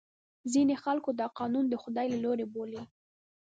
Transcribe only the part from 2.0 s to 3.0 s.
له لورې بولي.